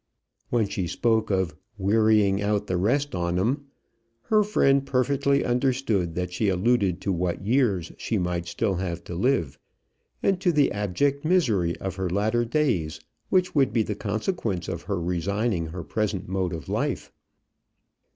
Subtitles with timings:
[0.49, 3.67] When she spoke of "wearying out the rest on 'em,"
[4.23, 9.13] her friend perfectly understood that she alluded to what years she might still have to
[9.13, 9.59] live,
[10.23, 14.81] and to the abject misery of her latter days, which would be the consequence of
[14.81, 17.11] her resigning her present mode of life.